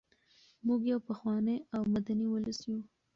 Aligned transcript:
موږ 0.65 0.81
یو 0.91 0.99
پخوانی 1.07 1.57
او 1.75 1.81
مدني 1.93 2.25
ولس 2.29 2.59
یو. 2.69 2.79